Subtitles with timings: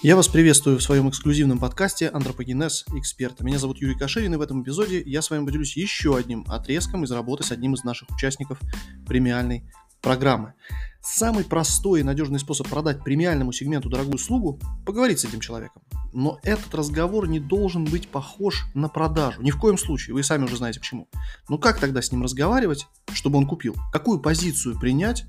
[0.00, 3.42] Я вас приветствую в своем эксклюзивном подкасте «Антропогенез Эксперта».
[3.42, 7.02] Меня зовут Юрий Каширин, и в этом эпизоде я с вами поделюсь еще одним отрезком
[7.02, 8.60] из работы с одним из наших участников
[9.08, 9.68] премиальной
[10.00, 10.54] программы.
[11.02, 15.82] Самый простой и надежный способ продать премиальному сегменту дорогую услугу– поговорить с этим человеком.
[16.12, 19.42] Но этот разговор не должен быть похож на продажу.
[19.42, 21.08] Ни в коем случае, вы сами уже знаете почему.
[21.48, 23.74] Но как тогда с ним разговаривать, чтобы он купил?
[23.92, 25.24] Какую позицию принять,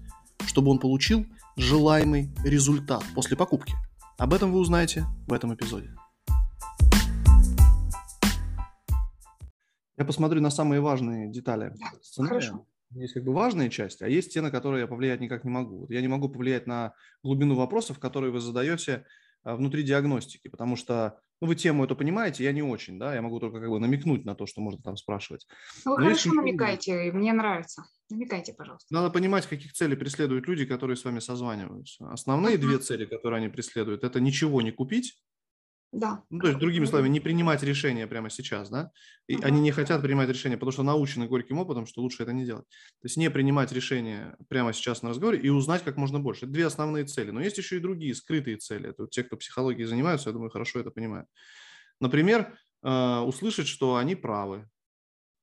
[0.45, 1.25] чтобы он получил
[1.57, 3.73] желаемый результат после покупки–
[4.19, 5.95] об этом вы узнаете в этом эпизоде.
[9.97, 12.41] Я посмотрю на самые важные детали сценария.
[12.41, 12.65] Хорошо.
[12.91, 15.85] Есть как бы важные части, а есть те, на которые я повлиять никак не могу.
[15.89, 16.93] Я не могу повлиять на
[17.23, 19.05] глубину вопросов, которые вы задаете
[19.43, 23.21] а, внутри диагностики, потому что ну, вы тему эту понимаете, я не очень, да, я
[23.21, 25.47] могу только как бы намекнуть на то, что можно там спрашивать.
[25.85, 27.85] Вы Но хорошо намекаете, мне нравится.
[28.09, 28.93] Намекайте, пожалуйста.
[28.93, 32.09] Надо понимать, каких целей преследуют люди, которые с вами созваниваются.
[32.09, 32.61] Основные uh-huh.
[32.61, 35.21] две цели, которые они преследуют, это ничего не купить,
[35.91, 36.23] да.
[36.29, 38.91] Ну, то есть, другими словами, не принимать решения прямо сейчас, да?
[39.27, 39.43] И uh-huh.
[39.43, 42.65] они не хотят принимать решения, потому что научены горьким опытом, что лучше это не делать.
[43.01, 46.45] То есть, не принимать решения прямо сейчас на разговоре и узнать как можно больше.
[46.45, 47.31] Это две основные цели.
[47.31, 48.89] Но есть еще и другие скрытые цели.
[48.89, 51.27] Это вот те, кто психологией занимаются, я думаю, хорошо это понимают.
[51.99, 54.67] Например, э, услышать, что они правы,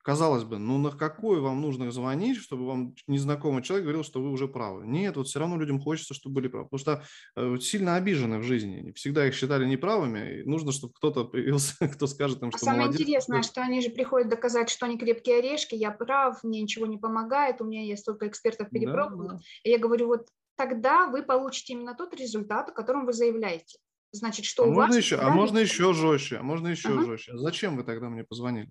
[0.07, 4.31] Казалось бы, ну на какой вам нужно звонить, чтобы вам незнакомый человек говорил, что вы
[4.31, 4.87] уже правы?
[4.87, 7.03] Нет, вот все равно людям хочется, чтобы были правы, потому что
[7.35, 12.07] э, сильно обижены в жизни, всегда их считали неправыми, и нужно, чтобы кто-то появился, кто
[12.07, 15.39] скажет им, а что а самое интересное, что они же приходят доказать, что они крепкие
[15.39, 19.33] орешки, я прав, мне ничего не помогает, у меня есть столько экспертов перепробованных.
[19.33, 19.45] Да, да.
[19.65, 23.81] И я говорю, вот тогда вы получите именно тот результат, о котором вы заявляете.
[24.13, 24.97] Значит, что а у можно вас...
[24.97, 27.07] Еще, а можно еще жестче, а можно еще ага.
[27.07, 27.37] жестче.
[27.37, 28.71] Зачем вы тогда мне позвонили?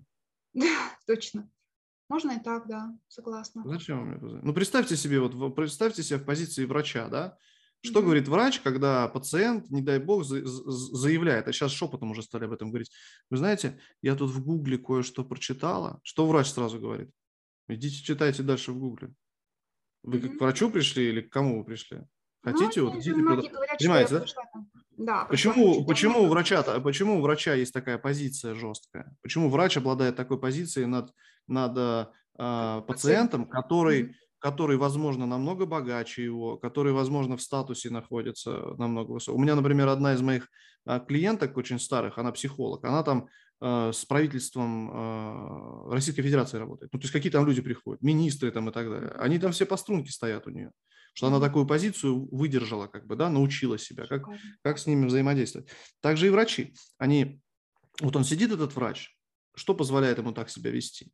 [0.56, 0.66] Да,
[1.06, 1.48] точно.
[2.08, 3.62] Можно и так, да, согласна.
[3.66, 4.26] Зачем вам это?
[4.44, 7.36] Ну, представьте себе, вот представьте себя в позиции врача, да?
[7.82, 8.02] Что mm-hmm.
[8.02, 12.70] говорит врач, когда пациент, не дай бог, заявляет, а сейчас шепотом уже стали об этом
[12.70, 12.90] говорить.
[13.28, 16.00] Вы знаете, я тут в Гугле кое-что прочитала.
[16.02, 17.10] Что врач сразу говорит?
[17.68, 19.12] Идите читайте дальше в Гугле.
[20.04, 20.36] Вы mm-hmm.
[20.36, 22.06] к врачу пришли или к кому вы пришли?
[22.42, 23.34] Хотите, ну, вот идите туда.
[23.34, 24.26] Говорят, Понимаете, да?
[24.96, 29.14] Да, почему, почему, у врача, почему у врача есть такая позиция жесткая?
[29.22, 31.12] Почему врач обладает такой позицией над,
[31.46, 39.12] над э, пациентом, который, который, возможно, намного богаче его, который, возможно, в статусе находится намного
[39.12, 39.32] выше?
[39.32, 40.48] У меня, например, одна из моих
[40.86, 43.28] э, клиенток очень старых, она психолог, она там
[43.60, 46.90] э, с правительством э, Российской Федерации работает.
[46.94, 49.10] Ну, то есть какие там люди приходят, министры там и так далее.
[49.18, 50.70] Они там все по струнке стоят у нее
[51.16, 54.26] что она такую позицию выдержала, как бы, да, научила себя, как,
[54.62, 55.66] как с ними взаимодействовать.
[56.02, 56.74] Также и врачи.
[56.98, 57.40] Они,
[58.02, 59.16] вот он сидит, этот врач,
[59.54, 61.10] что позволяет ему так себя вести?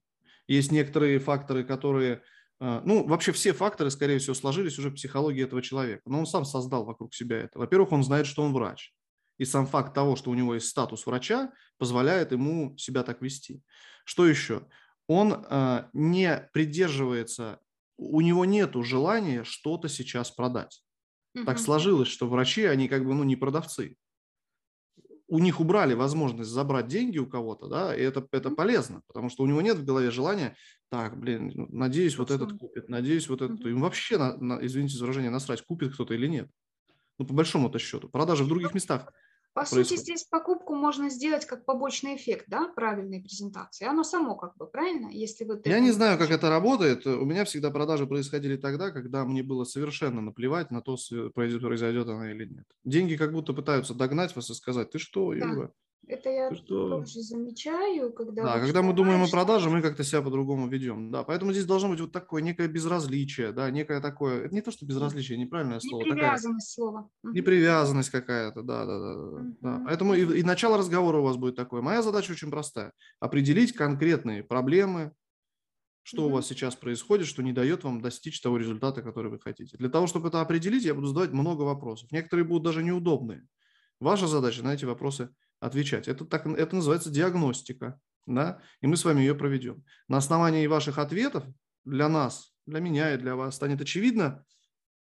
[0.48, 2.22] Есть некоторые факторы, которые,
[2.58, 6.02] э, ну, вообще все факторы, скорее всего, сложились уже в психологии этого человека.
[6.06, 7.60] Но он сам создал вокруг себя это.
[7.60, 8.92] Во-первых, он знает, что он врач.
[9.38, 13.62] И сам факт того, что у него есть статус врача, позволяет ему себя так вести.
[14.04, 14.66] Что еще?
[15.06, 17.60] Он э, не придерживается
[18.10, 20.82] у него нет желания что-то сейчас продать.
[21.34, 21.44] Угу.
[21.44, 23.96] Так сложилось, что врачи, они как бы ну, не продавцы.
[25.28, 29.42] У них убрали возможность забрать деньги у кого-то, да, и это, это полезно, потому что
[29.42, 30.56] у него нет в голове желания,
[30.90, 33.64] так, блин, ну, надеюсь, вот этот купит, надеюсь, вот этот.
[33.64, 36.50] Им вообще, на, на, извините за выражение, насрать, купит кто-то или нет.
[37.18, 38.10] Ну, по большому-то счету.
[38.10, 39.10] Продажи в других местах
[39.54, 39.88] по происходит.
[39.88, 43.86] сути, здесь покупку можно сделать как побочный эффект, да, правильной презентации.
[43.86, 45.08] Оно само как бы, правильно?
[45.10, 47.06] Если вы Я не знаю, как это работает.
[47.06, 50.96] У меня всегда продажи происходили тогда, когда мне было совершенно наплевать на то,
[51.34, 52.64] произойдет она или нет.
[52.84, 55.66] Деньги как будто пытаются догнать вас и сказать, ты что, Юра?
[55.66, 55.70] Да.
[56.08, 56.88] Это я что...
[56.88, 58.42] тоже замечаю, когда...
[58.42, 61.12] Да, когда мы думаем о продаже, мы как-то себя по-другому ведем.
[61.12, 64.44] Да, поэтому здесь должно быть вот такое некое безразличие, да, некое такое...
[64.44, 66.02] Это не то, что безразличие, неправильное слово.
[66.02, 66.90] Непривязанность такая...
[66.90, 67.10] слова.
[67.22, 69.14] Непривязанность какая-то, да, да, да.
[69.14, 69.84] да, да.
[69.86, 71.82] Поэтому и, и начало разговора у вас будет такое.
[71.82, 72.92] Моя задача очень простая.
[73.20, 75.12] Определить конкретные проблемы,
[76.02, 76.26] что mm-hmm.
[76.26, 79.76] у вас сейчас происходит, что не дает вам достичь того результата, который вы хотите.
[79.76, 82.10] Для того, чтобы это определить, я буду задавать много вопросов.
[82.10, 83.46] Некоторые будут даже неудобные.
[84.00, 85.28] Ваша задача на эти вопросы
[85.62, 86.08] отвечать.
[86.08, 89.84] Это, так, это называется диагностика, да, и мы с вами ее проведем.
[90.08, 91.44] На основании ваших ответов
[91.84, 94.44] для нас, для меня и для вас станет очевидно,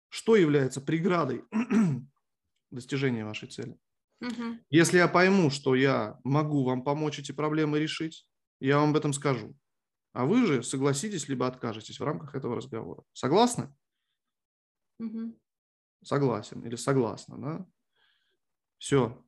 [0.09, 1.43] что является преградой
[2.71, 3.77] достижения вашей цели.
[4.19, 4.59] Угу.
[4.69, 8.27] Если я пойму, что я могу вам помочь эти проблемы решить,
[8.59, 9.55] я вам об этом скажу.
[10.13, 13.03] А вы же согласитесь либо откажетесь в рамках этого разговора.
[13.13, 13.73] Согласны?
[14.99, 15.39] Угу.
[16.03, 17.65] Согласен или согласна, да?
[18.79, 19.23] Все.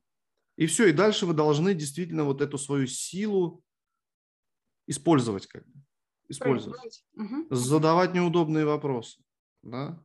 [0.56, 3.62] И все, и дальше вы должны действительно вот эту свою силу
[4.86, 5.72] использовать как бы.
[6.28, 7.04] Использовать.
[7.16, 7.54] Угу.
[7.54, 9.22] Задавать неудобные вопросы.
[9.62, 10.02] Да?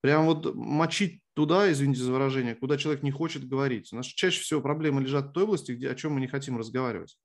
[0.00, 3.92] Прям вот мочить туда, извините за выражение, куда человек не хочет говорить.
[3.92, 6.56] У нас чаще всего проблемы лежат в той области, где, о чем мы не хотим
[6.56, 7.18] разговаривать.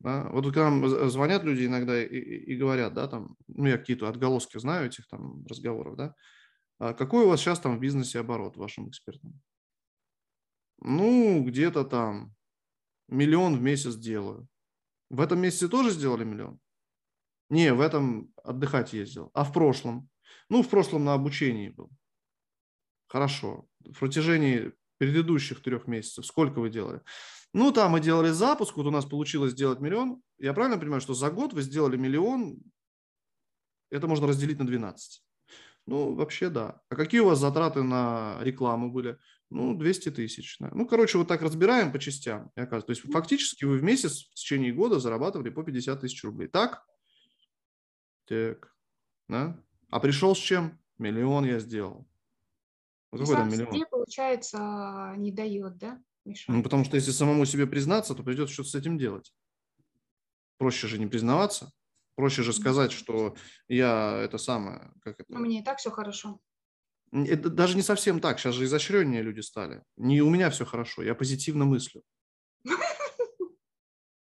[0.00, 0.28] Да?
[0.30, 4.58] Вот когда нам звонят люди иногда и, и говорят, да, там, ну, я какие-то отголоски
[4.58, 6.14] знаю этих там разговоров, да,
[6.78, 9.40] а какой у вас сейчас там в бизнесе оборот вашим экспертам?
[10.78, 12.34] Ну, где-то там
[13.08, 14.48] миллион в месяц делаю.
[15.10, 16.58] В этом месяце тоже сделали миллион?
[17.48, 19.30] Не, в этом отдыхать ездил.
[19.34, 20.08] А в прошлом?
[20.48, 21.90] Ну, в прошлом на обучении был.
[23.08, 23.68] Хорошо.
[23.80, 27.02] В протяжении предыдущих трех месяцев сколько вы делали?
[27.52, 30.20] Ну, там мы делали запуск, вот у нас получилось сделать миллион.
[30.38, 32.58] Я правильно понимаю, что за год вы сделали миллион,
[33.90, 35.22] это можно разделить на 12?
[35.86, 36.80] Ну, вообще да.
[36.88, 39.18] А какие у вас затраты на рекламу были?
[39.50, 40.56] Ну, 200 тысяч.
[40.58, 40.70] Да.
[40.74, 42.50] Ну, короче, вот так разбираем по частям.
[42.56, 46.24] И оказывается, то есть фактически вы в месяц в течение года зарабатывали по 50 тысяч
[46.24, 46.48] рублей.
[46.48, 46.84] Так?
[48.26, 48.74] Так.
[49.28, 49.62] Да?
[49.90, 50.80] А пришел с чем?
[50.98, 52.08] Миллион я сделал.
[53.12, 53.72] Вот какой там миллион?
[53.72, 56.02] себе, получается, не дает, да?
[56.24, 56.56] Мешает.
[56.56, 59.32] Ну, потому что если самому себе признаться, то придется что-то с этим делать.
[60.58, 61.72] Проще же не признаваться.
[62.16, 63.36] Проще же сказать, что
[63.68, 64.92] я это самое...
[65.02, 65.36] Как это?
[65.36, 66.40] У меня и так все хорошо.
[67.24, 68.38] Это даже не совсем так.
[68.38, 69.82] Сейчас же изощреннее люди стали.
[69.96, 72.02] Не у меня все хорошо, я позитивно мыслю.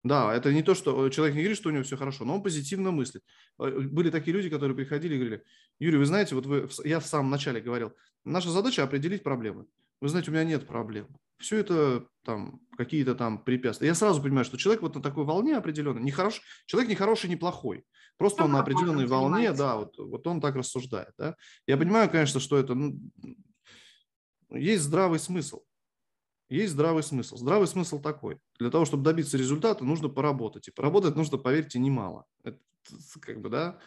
[0.05, 2.43] Да, это не то, что человек не говорит, что у него все хорошо, но он
[2.43, 3.23] позитивно мыслит.
[3.61, 5.45] Э, были такие люди, которые приходили и говорили,
[5.79, 7.93] Юрий, вы знаете, вот вы, я в самом начале говорил,
[8.25, 9.67] наша задача определить проблемы.
[10.01, 11.07] Вы знаете, у меня нет проблем.
[11.39, 13.89] Все это там какие-то там препятствия.
[13.89, 17.31] Я сразу понимаю, что человек вот на такой волне определенной, не хорош, человек не хороший,
[17.31, 17.85] не плохой.
[18.17, 21.11] Просто он на определенной волне, да, вот, вот он так рассуждает.
[21.19, 21.37] Да?
[21.67, 22.99] Я понимаю, конечно, что это ну,
[24.51, 25.63] есть здравый смысл.
[26.49, 27.37] Есть здравый смысл.
[27.37, 28.39] Здравый смысл такой.
[28.59, 30.69] Для того, чтобы добиться результата, нужно поработать.
[30.69, 32.27] И поработать нужно, поверьте, немало.
[32.45, 32.59] Это
[33.21, 33.79] как бы, да,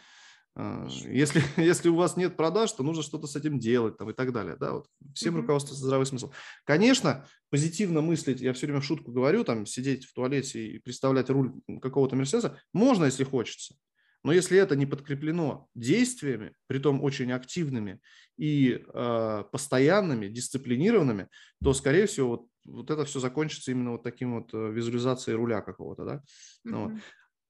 [0.56, 4.32] если, если у вас нет продаж, то нужно что-то с этим делать там, и так
[4.32, 4.56] далее.
[4.58, 4.72] Да?
[4.72, 5.40] Вот всем mm-hmm.
[5.40, 6.32] руководствуется здравый смысл.
[6.64, 11.30] Конечно, позитивно мыслить, я все время в шутку говорю, там, сидеть в туалете и представлять
[11.30, 13.76] руль какого-то Мерседеса, можно, если хочется.
[14.24, 18.00] Но если это не подкреплено действиями, притом очень активными
[18.36, 21.28] и э, постоянными, дисциплинированными,
[21.62, 25.60] то, скорее всего, вот, вот это все закончится именно вот таким вот э, визуализацией руля
[25.60, 26.04] какого-то.
[26.04, 26.22] Да?
[26.66, 26.84] Mm-hmm.
[26.84, 26.92] Вот.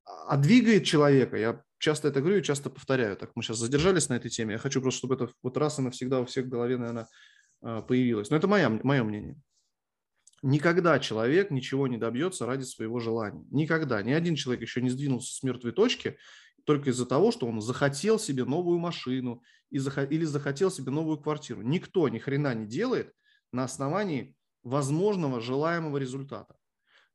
[0.06, 4.14] А двигает человека, я часто это говорю и часто повторяю, так мы сейчас задержались на
[4.14, 6.76] этой теме, я хочу просто, чтобы это вот раз и навсегда у всех в голове,
[6.76, 7.08] наверное,
[7.62, 8.31] э, появилось.
[8.31, 9.37] Но это моя, мое мнение.
[10.43, 13.44] Никогда человек ничего не добьется ради своего желания.
[13.50, 14.03] Никогда.
[14.03, 16.19] Ни один человек еще не сдвинулся с мертвой точки
[16.64, 21.62] только из-за того, что он захотел себе новую машину или захотел себе новую квартиру.
[21.62, 23.12] Никто ни хрена не делает
[23.53, 26.56] на основании возможного желаемого результата.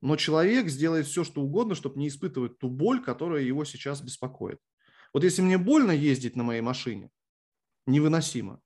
[0.01, 4.59] Но человек сделает все, что угодно, чтобы не испытывать ту боль, которая его сейчас беспокоит.
[5.13, 7.09] Вот если мне больно ездить на моей машине,
[7.85, 8.61] невыносимо,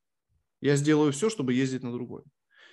[0.60, 2.22] я сделаю все, чтобы ездить на другой.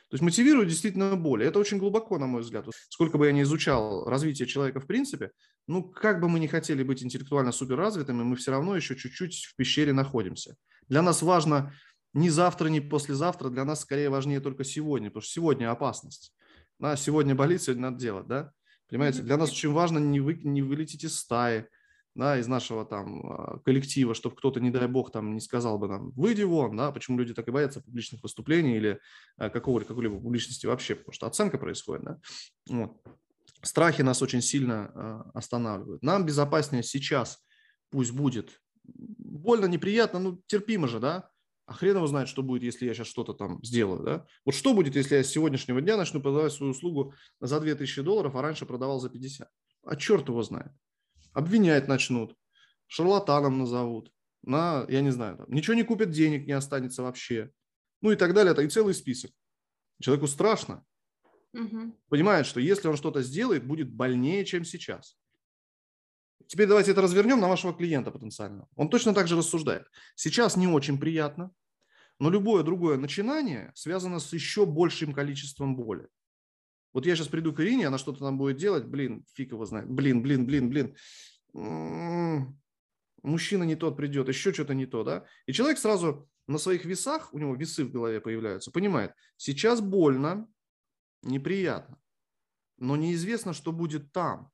[0.09, 1.43] То есть мотивирует действительно боль.
[1.43, 2.67] Это очень глубоко, на мой взгляд.
[2.89, 5.31] Сколько бы я ни изучал развитие человека в принципе,
[5.67, 9.55] ну, как бы мы ни хотели быть интеллектуально суперразвитыми, мы все равно еще чуть-чуть в
[9.55, 10.55] пещере находимся.
[10.87, 11.73] Для нас важно
[12.13, 16.31] не завтра, не послезавтра, для нас скорее важнее только сегодня, потому что сегодня опасность.
[16.83, 18.51] Да, сегодня болит, сегодня надо делать, да?
[18.89, 21.69] Понимаете, для нас очень важно не, вы, не вылететь из стаи,
[22.13, 25.87] да, из нашего там а, коллектива, чтобы кто-то, не дай бог, там не сказал бы
[25.87, 28.99] нам, выйди вон, да, почему люди так и боятся публичных выступлений или
[29.37, 32.19] а, какого-либо какой-либо публичности вообще, потому что оценка происходит, да.
[32.67, 33.01] Вот.
[33.61, 36.03] Страхи нас очень сильно а, останавливают.
[36.03, 37.41] Нам безопаснее сейчас
[37.91, 41.29] пусть будет больно, неприятно, ну терпимо же, да,
[41.65, 44.25] а хрен его знает, что будет, если я сейчас что-то там сделаю, да?
[44.45, 48.35] Вот что будет, если я с сегодняшнего дня начну продавать свою услугу за 2000 долларов,
[48.35, 49.47] а раньше продавал за 50?
[49.85, 50.71] А черт его знает
[51.33, 52.35] обвинять начнут,
[52.87, 54.11] шарлатаном назовут,
[54.43, 57.51] на, я не знаю, там, ничего не купят, денег не останется вообще,
[58.01, 59.31] ну и так далее, это и целый список.
[60.01, 60.85] Человеку страшно,
[61.53, 61.97] угу.
[62.09, 65.17] понимает, что если он что-то сделает, будет больнее, чем сейчас.
[66.53, 68.69] Теперь давайте это развернем на вашего клиента потенциального.
[68.75, 69.87] Он точно так же рассуждает.
[70.13, 71.49] Сейчас не очень приятно,
[72.19, 76.07] но любое другое начинание связано с еще большим количеством боли.
[76.93, 79.89] Вот я сейчас приду к Ирине, она что-то там будет делать, блин, фиг его знает,
[79.89, 80.95] блин, блин, блин, блин.
[81.55, 82.61] М-м-м.
[83.23, 85.25] Мужчина не тот придет, еще что-то не то, да?
[85.47, 90.47] И человек сразу на своих весах, у него весы в голове появляются, понимает, сейчас больно,
[91.23, 91.97] неприятно,
[92.77, 94.51] но неизвестно, что будет там.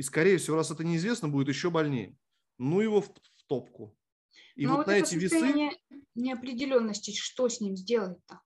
[0.00, 2.16] И, скорее всего, раз это неизвестно, будет еще больнее.
[2.56, 3.94] Ну его в, в топку.
[4.56, 5.76] И но вот, вот на эти весы...
[6.14, 8.40] неопределенности, что с ним сделать-то?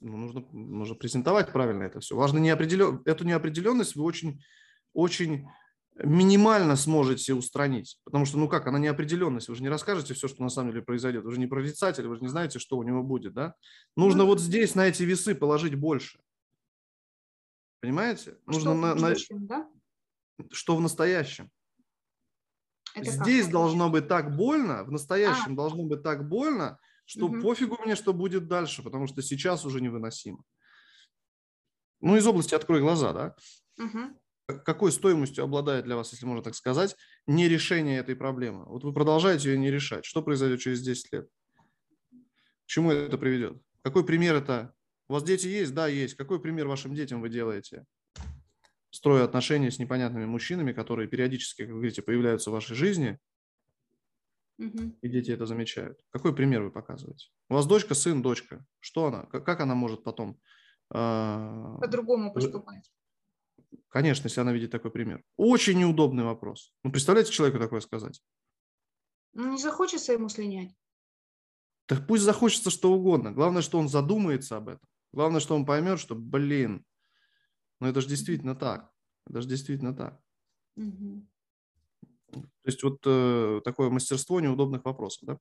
[0.00, 2.14] ну, нужно, нужно презентовать правильно это все.
[2.14, 3.02] Важно неопределен...
[3.06, 4.40] эту неопределенность вы очень,
[4.92, 5.48] очень
[5.96, 7.98] минимально сможете устранить.
[8.04, 9.48] Потому что, ну как, она неопределенность.
[9.48, 11.24] Вы же не расскажете все, что на самом деле произойдет.
[11.24, 13.56] Вы же не прорицатель, вы же не знаете, что у него будет, да?
[13.96, 16.20] Нужно вот здесь на эти весы положить больше.
[17.80, 18.38] Понимаете?
[18.46, 19.14] Нужно на, на...
[19.30, 19.68] да?
[20.50, 21.50] Что в настоящем.
[22.94, 23.52] Это здесь как?
[23.52, 25.56] должно быть так больно, в настоящем а.
[25.56, 27.40] должно быть так больно, что угу.
[27.40, 30.42] пофигу мне, что будет дальше, потому что сейчас уже невыносимо.
[32.00, 33.36] Ну, из области «открой глаза», да?
[33.78, 38.64] Угу какой стоимостью обладает для вас, если можно так сказать, не решение этой проблемы?
[38.66, 40.04] Вот вы продолжаете ее не решать.
[40.04, 41.28] Что произойдет через 10 лет?
[42.10, 43.60] К чему это приведет?
[43.82, 44.74] Какой пример это?
[45.08, 45.74] У вас дети есть?
[45.74, 46.14] Да, есть.
[46.14, 47.84] Какой пример вашим детям вы делаете?
[48.94, 53.18] Строя отношения с непонятными мужчинами, которые периодически, как вы говорите, появляются в вашей жизни,
[54.56, 54.96] угу.
[55.02, 55.98] и дети это замечают.
[56.10, 57.26] Какой пример вы показываете?
[57.48, 58.64] У вас дочка, сын, дочка.
[58.78, 59.24] Что она?
[59.24, 60.38] Как она может потом...
[60.94, 62.88] Э, По-другому поступать.
[63.88, 65.24] Конечно, если она видит такой пример.
[65.36, 66.72] Очень неудобный вопрос.
[66.84, 68.22] Ну, представляете человеку такое сказать?
[69.32, 70.70] Ну, не захочется ему слинять.
[71.86, 73.32] Так пусть захочется что угодно.
[73.32, 74.88] Главное, что он задумается об этом.
[75.12, 76.84] Главное, что он поймет, что, блин,
[77.80, 78.90] ну это же действительно так.
[79.26, 80.20] Это же действительно так.
[80.76, 81.26] Угу.
[82.32, 85.38] То есть вот э, такое мастерство неудобных вопросов, да?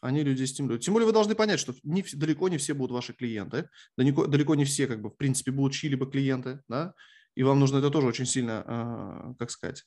[0.00, 0.84] они людей стимулируют.
[0.84, 4.54] Тем более вы должны понять, что не, далеко не все будут ваши клиенты, далеко, далеко
[4.54, 6.94] не все, как бы, в принципе, будут чьи-либо клиенты, да,
[7.34, 9.84] и вам нужно это тоже очень сильно, э, как сказать...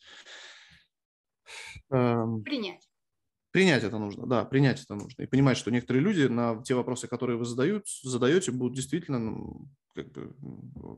[1.91, 2.87] Э, принять.
[3.51, 5.23] Принять это нужно, да, принять это нужно.
[5.23, 9.67] И понимать, что некоторые люди на те вопросы, которые вы задают, задаете, будут действительно, ну,
[9.95, 10.35] как бы,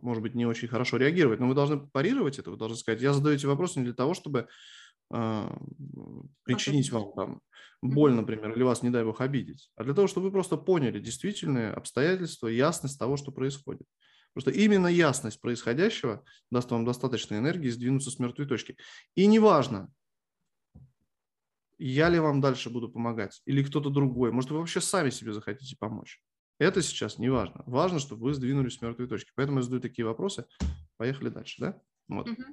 [0.01, 1.39] может быть, не очень хорошо реагировать.
[1.39, 4.13] Но вы должны парировать это, вы должны сказать, я задаю эти вопросы не для того,
[4.13, 4.47] чтобы
[5.09, 5.57] а,
[6.43, 7.41] причинить вам там
[7.81, 10.99] боль, например, или вас, не дай бог, обидеть, а для того, чтобы вы просто поняли
[10.99, 13.87] действительные обстоятельства, ясность того, что происходит.
[14.33, 18.77] Просто именно ясность происходящего даст вам достаточно энергии сдвинуться с мертвой точки.
[19.15, 19.91] И неважно,
[21.77, 25.75] я ли вам дальше буду помогать, или кто-то другой, может, вы вообще сами себе захотите
[25.77, 26.21] помочь.
[26.61, 27.63] Это сейчас не важно.
[27.65, 29.31] Важно, чтобы вы сдвинулись с мертвой точки.
[29.35, 30.45] Поэтому я задаю такие вопросы.
[30.97, 31.81] Поехали дальше, да?
[32.07, 32.29] Вот.
[32.29, 32.43] Угу.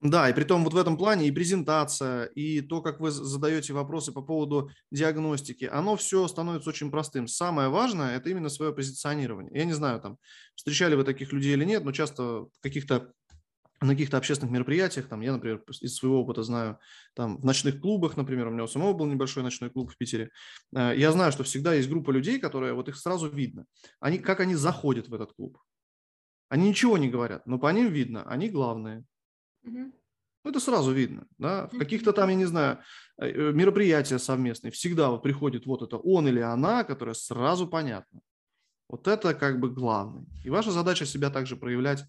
[0.00, 3.74] Да, и при том вот в этом плане и презентация, и то, как вы задаете
[3.74, 7.28] вопросы по поводу диагностики, оно все становится очень простым.
[7.28, 9.52] Самое важное– это именно свое позиционирование.
[9.54, 10.16] Я не знаю, там,
[10.54, 13.12] встречали вы таких людей или нет, но часто в каких-то
[13.80, 16.78] на каких-то общественных мероприятиях, там, я, например, из своего опыта знаю,
[17.14, 20.30] там, в ночных клубах, например, у меня у самого был небольшой ночной клуб в Питере,
[20.74, 23.66] э, я знаю, что всегда есть группа людей, которые, вот их сразу видно,
[24.00, 25.58] они, как они заходят в этот клуб.
[26.48, 29.04] Они ничего не говорят, но по ним видно, они главные,
[30.44, 32.78] ну, это сразу видно, да, в каких-то там, я не знаю,
[33.18, 38.20] э, э, мероприятия совместные, всегда вот приходит вот это он или она, которая сразу понятна.
[38.88, 40.26] Вот это как бы главный.
[40.44, 42.04] И ваша задача себя также проявлять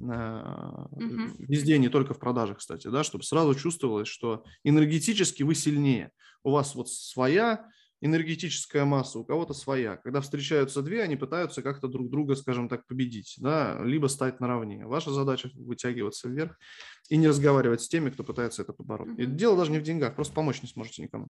[0.00, 1.22] угу.
[1.38, 6.10] везде, не только в продажах, кстати, да, чтобы сразу чувствовалось, что энергетически вы сильнее.
[6.44, 7.68] У вас вот своя
[8.02, 9.96] энергетическая масса, у кого-то своя.
[9.96, 14.84] Когда встречаются две, они пытаются как-то друг друга, скажем так, победить, да, либо стать наравне.
[14.86, 16.58] Ваша задача вытягиваться вверх
[17.08, 19.18] и не разговаривать с теми, кто пытается это побороть.
[19.18, 21.28] И дело даже не в деньгах, просто помочь не сможете никому.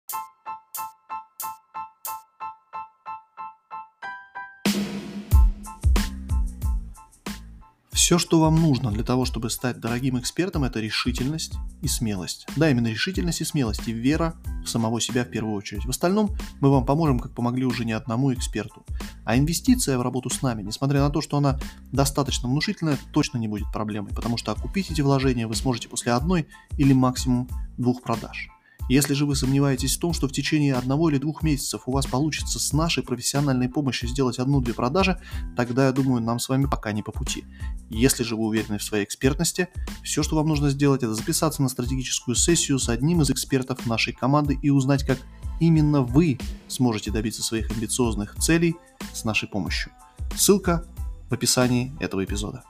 [8.13, 12.47] Все, что вам нужно для того, чтобы стать дорогим экспертом, это решительность и смелость.
[12.57, 15.87] Да, именно решительность и смелость, и вера в самого себя в первую очередь.
[15.87, 18.85] В остальном мы вам поможем, как помогли уже не одному эксперту.
[19.25, 21.59] А инвестиция в работу с нами, несмотря на то, что она
[21.91, 26.47] достаточно внушительная, точно не будет проблемой, потому что окупить эти вложения вы сможете после одной
[26.77, 28.52] или максимум двух продаж.
[28.93, 32.05] Если же вы сомневаетесь в том, что в течение одного или двух месяцев у вас
[32.05, 35.19] получится с нашей профессиональной помощью сделать одну-две продажи,
[35.57, 37.47] тогда, я думаю, нам с вами пока не по пути.
[37.89, 39.69] Если же вы уверены в своей экспертности,
[40.05, 44.13] все, что вам нужно сделать, это записаться на стратегическую сессию с одним из экспертов нашей
[44.13, 45.19] команды и узнать, как
[45.59, 48.77] именно вы сможете добиться своих амбициозных целей
[49.15, 49.91] с нашей помощью.
[50.37, 50.85] Ссылка
[51.31, 52.63] в описании этого эпизода.